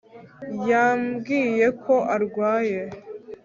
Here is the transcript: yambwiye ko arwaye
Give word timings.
yambwiye 0.69 1.65
ko 1.83 1.93
arwaye 2.15 2.81